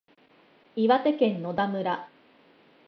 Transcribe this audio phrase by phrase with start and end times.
[0.75, 2.09] 岩手県野田村